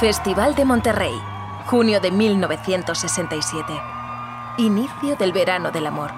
[0.00, 1.20] Festival de Monterrey,
[1.66, 3.82] junio de 1967.
[4.56, 6.10] Inicio del verano del amor.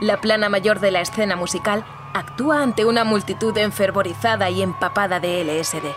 [0.00, 5.44] La plana mayor de la escena musical actúa ante una multitud enfervorizada y empapada de
[5.44, 5.94] LSD.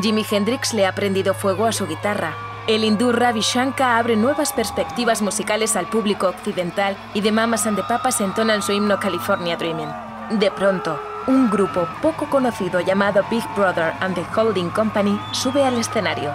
[0.00, 2.34] Jimi Hendrix le ha prendido fuego a su guitarra.
[2.66, 7.76] El hindú Ravi Shankar abre nuevas perspectivas musicales al público occidental y The Mamas and
[7.76, 9.90] the Papas entonan su himno California Dreaming.
[10.30, 15.78] De pronto, un grupo poco conocido llamado Big Brother and the Holding Company sube al
[15.78, 16.32] escenario.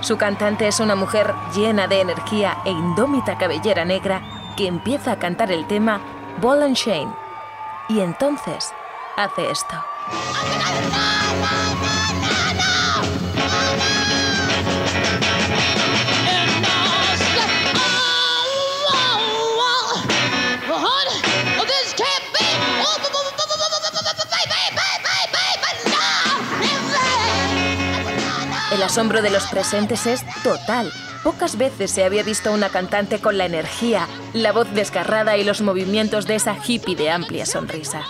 [0.00, 4.22] Su cantante es una mujer llena de energía e indómita cabellera negra
[4.56, 6.00] que empieza a cantar el tema
[6.40, 7.12] Ball and Chain.
[7.88, 8.72] Y entonces
[9.16, 9.76] hace esto.
[28.86, 30.92] Asombro de los presentes es total.
[31.24, 35.60] Pocas veces se había visto una cantante con la energía, la voz desgarrada y los
[35.60, 38.04] movimientos de esa hippie de amplia sonrisa.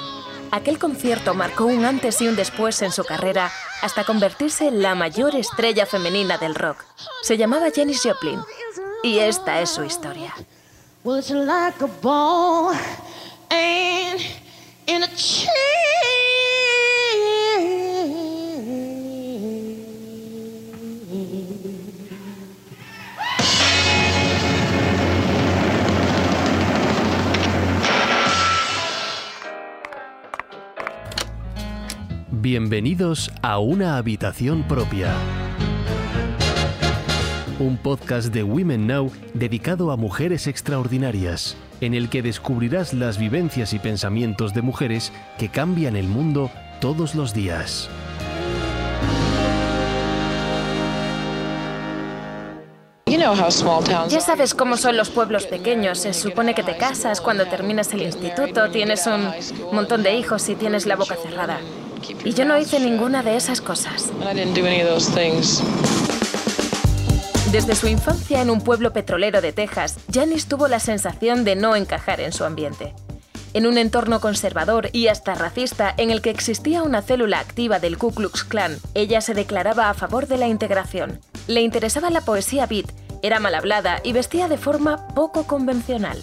[0.50, 4.94] Aquel concierto marcó un antes y un después en su carrera hasta convertirse en la
[4.94, 6.84] mayor estrella femenina del rock.
[7.22, 8.40] Se llamaba Janis Joplin
[9.02, 10.34] y esta es su historia.
[32.48, 35.12] Bienvenidos a Una Habitación Propia.
[37.58, 43.72] Un podcast de Women Now dedicado a mujeres extraordinarias, en el que descubrirás las vivencias
[43.72, 47.90] y pensamientos de mujeres que cambian el mundo todos los días.
[53.06, 55.98] Ya sabes cómo son los pueblos pequeños.
[55.98, 59.32] Se supone que te casas cuando terminas el instituto, tienes un
[59.72, 61.58] montón de hijos y tienes la boca cerrada.
[62.24, 64.10] Y yo no hice ninguna de esas cosas.
[67.52, 71.76] Desde su infancia en un pueblo petrolero de Texas, Janice tuvo la sensación de no
[71.76, 72.94] encajar en su ambiente.
[73.54, 77.96] En un entorno conservador y hasta racista en el que existía una célula activa del
[77.96, 81.20] Ku Klux Klan, ella se declaraba a favor de la integración.
[81.46, 82.92] Le interesaba la poesía beat,
[83.22, 86.22] era mal hablada y vestía de forma poco convencional.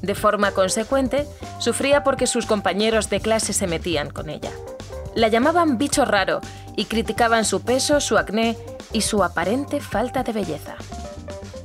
[0.00, 1.26] De forma consecuente,
[1.58, 4.50] sufría porque sus compañeros de clase se metían con ella.
[5.14, 6.40] La llamaban bicho raro
[6.76, 8.56] y criticaban su peso, su acné
[8.92, 10.74] y su aparente falta de belleza.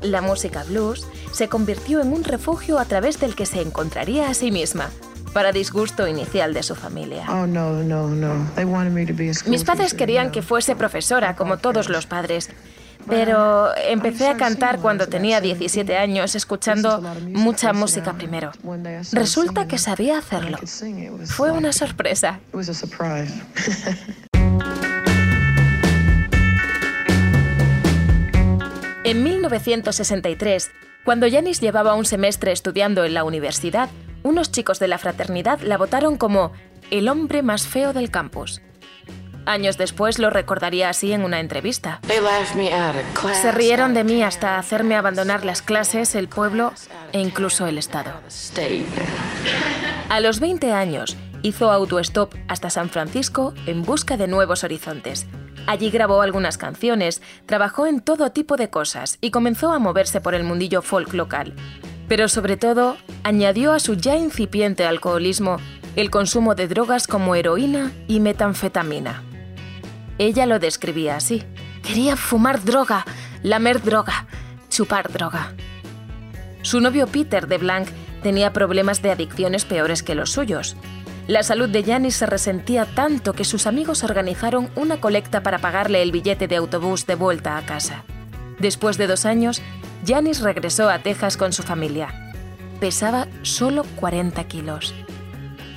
[0.01, 4.33] La música blues se convirtió en un refugio a través del que se encontraría a
[4.33, 4.89] sí misma,
[5.33, 7.25] para disgusto inicial de su familia.
[7.29, 7.45] Oh,
[9.45, 12.49] Mis padres querían que fuese profesora, como todos los padres,
[13.09, 18.51] pero empecé a cantar cuando tenía 17 años, escuchando mucha música primero.
[19.11, 20.59] Resulta que sabía hacerlo.
[21.25, 22.39] Fue una sorpresa.
[29.03, 30.69] En 1963,
[31.03, 33.89] cuando Janis llevaba un semestre estudiando en la universidad,
[34.21, 36.51] unos chicos de la fraternidad la votaron como
[36.91, 38.61] el hombre más feo del campus.
[39.49, 42.01] Años después lo recordaría así en una entrevista.
[43.41, 46.71] Se rieron de mí hasta hacerme abandonar las clases, el pueblo
[47.13, 48.11] e incluso el Estado.
[50.07, 55.25] A los 20 años hizo autostop hasta San Francisco en busca de nuevos horizontes.
[55.65, 60.35] Allí grabó algunas canciones, trabajó en todo tipo de cosas y comenzó a moverse por
[60.35, 61.55] el mundillo folk local.
[62.07, 65.57] Pero sobre todo, añadió a su ya incipiente alcoholismo
[65.95, 69.23] el consumo de drogas como heroína y metanfetamina.
[70.19, 71.43] Ella lo describía así.
[71.81, 73.05] Quería fumar droga,
[73.41, 74.27] lamer droga,
[74.69, 75.53] chupar droga.
[76.61, 77.87] Su novio Peter de Blanc
[78.21, 80.75] tenía problemas de adicciones peores que los suyos.
[81.27, 86.01] La salud de Janis se resentía tanto que sus amigos organizaron una colecta para pagarle
[86.01, 88.03] el billete de autobús de vuelta a casa.
[88.59, 89.61] Después de dos años,
[90.05, 92.33] Janis regresó a Texas con su familia.
[92.81, 94.93] Pesaba solo 40 kilos.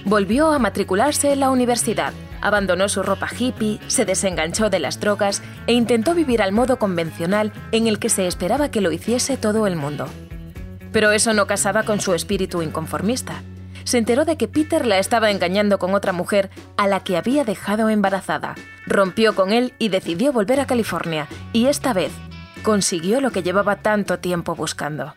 [0.04, 2.12] Volvió a matricularse en la universidad,
[2.42, 7.52] abandonó su ropa hippie, se desenganchó de las drogas e intentó vivir al modo convencional
[7.72, 10.08] en el que se esperaba que lo hiciese todo el mundo.
[10.92, 13.42] Pero eso no casaba con su espíritu inconformista.
[13.84, 17.44] Se enteró de que Peter la estaba engañando con otra mujer a la que había
[17.44, 18.54] dejado embarazada.
[18.86, 22.12] Rompió con él y decidió volver a California, y esta vez
[22.62, 25.14] consiguió lo que llevaba tanto tiempo buscando.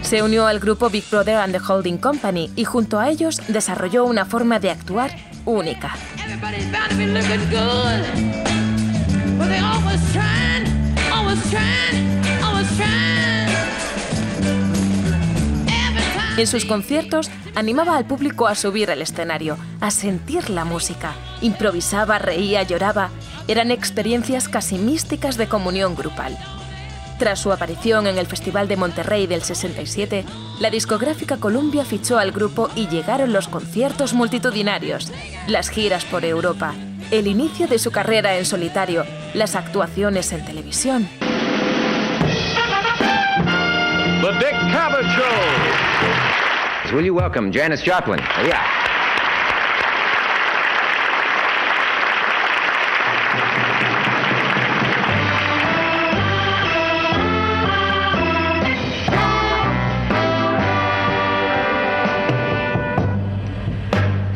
[0.00, 4.04] Se unió al grupo Big Brother and the Holding Company y junto a ellos desarrolló
[4.04, 5.10] una forma de actuar
[5.44, 5.94] única.
[16.38, 21.12] En sus conciertos animaba al público a subir al escenario, a sentir la música.
[21.42, 23.10] Improvisaba, reía, lloraba.
[23.48, 26.38] Eran experiencias casi místicas de comunión grupal.
[27.18, 30.24] Tras su aparición en el Festival de Monterrey del 67,
[30.58, 35.12] la discográfica Columbia fichó al grupo y llegaron los conciertos multitudinarios,
[35.46, 36.74] las giras por Europa,
[37.10, 39.04] el inicio de su carrera en solitario,
[39.34, 41.08] las actuaciones en televisión.
[44.22, 44.54] The Dick
[45.14, 45.51] Show.
[46.92, 48.20] Will you welcome Janis Joplin?
[48.20, 48.82] Oh, yeah.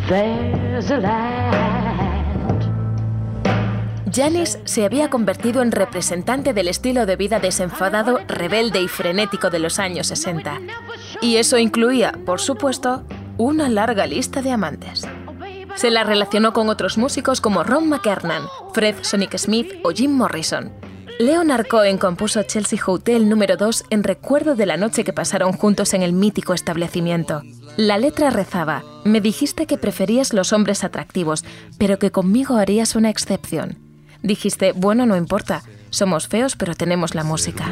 [0.09, 1.86] There's a
[4.17, 9.59] Janis se había convertido en representante del estilo de vida desenfadado, rebelde y frenético de
[9.59, 10.59] los años 60.
[11.21, 13.05] Y eso incluía, por supuesto,
[13.37, 15.07] una larga lista de amantes.
[15.75, 20.73] Se la relacionó con otros músicos como Ron McKernan, Fred Sonic Smith o Jim Morrison.
[21.19, 25.93] Leonard Cohen compuso Chelsea Hotel número 2 en recuerdo de la noche que pasaron juntos
[25.93, 27.43] en el mítico establecimiento.
[27.77, 31.45] La letra rezaba, me dijiste que preferías los hombres atractivos,
[31.77, 33.86] pero que conmigo harías una excepción.
[34.23, 37.71] Dijiste, bueno, no importa, somos feos pero tenemos la música.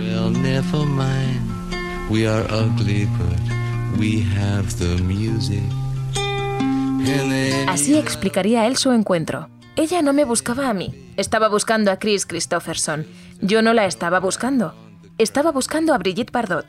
[7.69, 9.49] Así explicaría él su encuentro.
[9.76, 13.06] Ella no me buscaba a mí, estaba buscando a Chris Christopherson.
[13.41, 14.75] Yo no la estaba buscando.
[15.19, 16.67] Estaba buscando a Brigitte Bardot.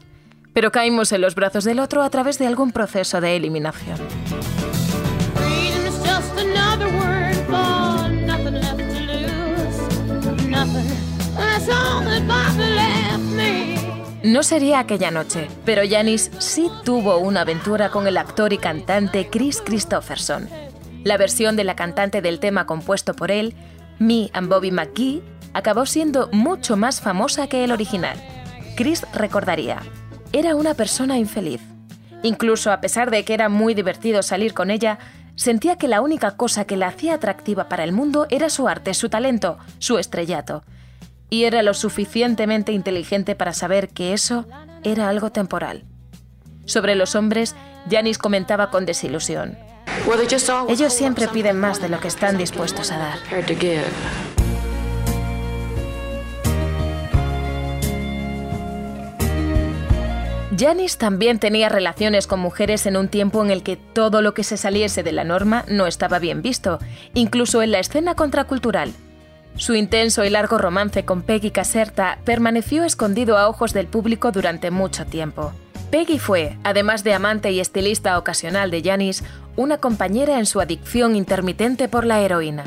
[0.53, 3.97] Pero caímos en los brazos del otro a través de algún proceso de eliminación.
[14.35, 19.29] No sería aquella noche, pero Janis sí tuvo una aventura con el actor y cantante
[19.29, 20.49] Chris Christopherson.
[21.05, 23.53] La versión de la cantante del tema compuesto por él,
[23.97, 25.23] Me and Bobby McGee,
[25.53, 28.21] acabó siendo mucho más famosa que el original.
[28.75, 29.81] Chris recordaría,
[30.33, 31.61] era una persona infeliz.
[32.21, 34.99] Incluso a pesar de que era muy divertido salir con ella,
[35.37, 38.93] sentía que la única cosa que la hacía atractiva para el mundo era su arte,
[38.95, 40.65] su talento, su estrellato
[41.29, 44.47] y era lo suficientemente inteligente para saber que eso
[44.83, 45.83] era algo temporal.
[46.65, 47.55] Sobre los hombres,
[47.89, 49.57] Janis comentaba con desilusión.
[50.67, 53.19] Ellos siempre piden más de lo que están dispuestos a dar.
[60.57, 64.43] Janis también tenía relaciones con mujeres en un tiempo en el que todo lo que
[64.43, 66.79] se saliese de la norma no estaba bien visto,
[67.13, 68.93] incluso en la escena contracultural.
[69.57, 74.69] Su intenso y largo romance con Peggy Caserta permaneció escondido a ojos del público durante
[74.69, 75.53] mucho tiempo.
[75.91, 79.23] Peggy fue, además de amante y estilista ocasional de Janis,
[79.55, 82.65] una compañera en su adicción intermitente por la heroína.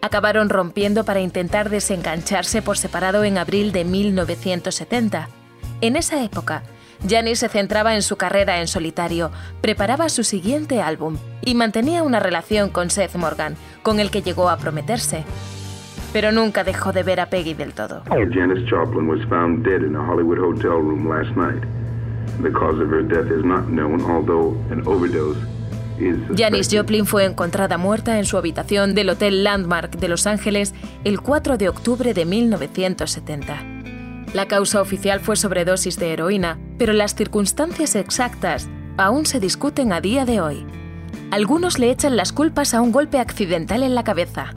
[0.00, 5.28] Acabaron rompiendo para intentar desengancharse por separado en abril de 1970.
[5.82, 6.62] En esa época,
[7.06, 12.20] Janis se centraba en su carrera en solitario, preparaba su siguiente álbum y mantenía una
[12.20, 15.24] relación con Seth Morgan, con el que llegó a prometerse
[16.12, 18.02] pero nunca dejó de ver a Peggy del todo.
[18.32, 21.62] Janis Joplin was found dead in a Hollywood hotel room last night.
[22.42, 25.38] The cause of her death is not known, although an overdose
[26.34, 31.20] Janis Joplin fue encontrada muerta en su habitación del Hotel Landmark de Los Ángeles el
[31.20, 33.62] 4 de octubre de 1970.
[34.34, 40.00] La causa oficial fue sobredosis de heroína, pero las circunstancias exactas aún se discuten a
[40.00, 40.66] día de hoy.
[41.30, 44.52] Algunos le echan las culpas a un golpe accidental en la cabeza,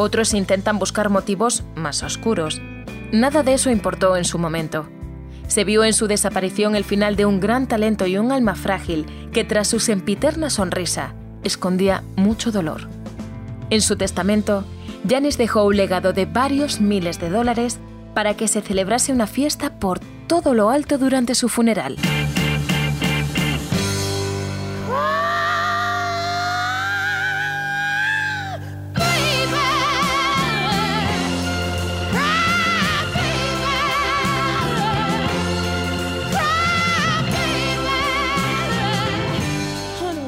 [0.00, 2.60] otros intentan buscar motivos más oscuros.
[3.12, 4.88] Nada de eso importó en su momento.
[5.46, 9.04] Se vio en su desaparición el final de un gran talento y un alma frágil
[9.30, 12.88] que tras su sempiterna sonrisa escondía mucho dolor.
[13.68, 14.64] En su testamento,
[15.06, 17.78] Janis dejó un legado de varios miles de dólares
[18.14, 21.96] para que se celebrase una fiesta por todo lo alto durante su funeral.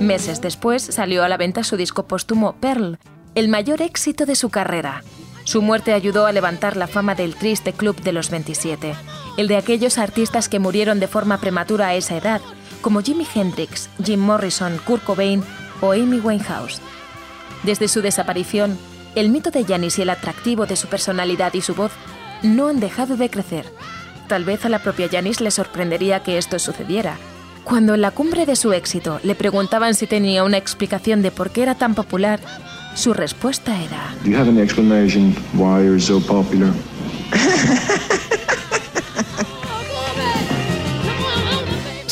[0.03, 2.99] Meses después salió a la venta su disco póstumo Pearl,
[3.37, 5.05] el mayor éxito de su carrera.
[5.45, 8.95] Su muerte ayudó a levantar la fama del triste club de los 27,
[9.37, 12.41] el de aquellos artistas que murieron de forma prematura a esa edad,
[12.81, 15.45] como Jimi Hendrix, Jim Morrison, Kurt Cobain
[15.81, 16.81] o Amy Winehouse.
[17.63, 18.79] Desde su desaparición,
[19.15, 21.93] el mito de Janis y el atractivo de su personalidad y su voz
[22.43, 23.67] no han dejado de crecer.
[24.27, 27.19] Tal vez a la propia Janis le sorprendería que esto sucediera.
[27.65, 31.51] Cuando en la cumbre de su éxito le preguntaban si tenía una explicación de por
[31.51, 32.41] qué era tan popular,
[32.95, 34.15] su respuesta era...
[34.25, 36.73] Do you have any explanation why you're so popular?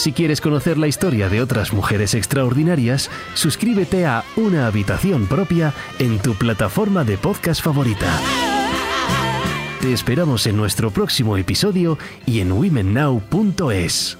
[0.00, 6.18] Si quieres conocer la historia de otras mujeres extraordinarias, suscríbete a Una habitación propia en
[6.20, 8.08] tu plataforma de podcast favorita.
[9.82, 14.16] Te esperamos en nuestro próximo episodio y en womennow.es.